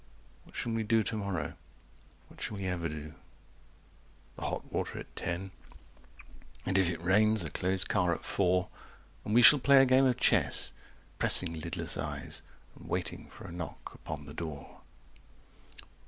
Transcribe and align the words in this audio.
What 0.45 0.55
shall 0.55 0.71
we 0.71 0.81
do 0.81 1.03
to 1.03 1.15
morrow? 1.15 1.53
What 2.27 2.41
shall 2.41 2.57
we 2.57 2.65
ever 2.65 2.89
do?" 2.89 3.13
The 4.35 4.41
hot 4.45 4.73
water 4.73 4.97
at 4.97 5.15
ten. 5.15 5.51
135 6.63 6.65
And 6.67 6.77
if 6.79 6.89
it 6.89 7.03
rains, 7.03 7.43
a 7.43 7.51
closed 7.51 7.87
car 7.87 8.11
at 8.15 8.25
four. 8.25 8.69
And 9.23 9.35
we 9.35 9.43
shall 9.43 9.59
play 9.59 9.79
a 9.79 9.85
game 9.85 10.05
of 10.07 10.17
chess, 10.17 10.73
Pressing 11.19 11.53
lidless 11.53 11.97
eyes 11.97 12.41
and 12.73 12.89
waiting 12.89 13.29
for 13.29 13.45
a 13.45 13.51
knock 13.51 13.91
upon 13.93 14.25
the 14.25 14.33
door. 14.33 14.81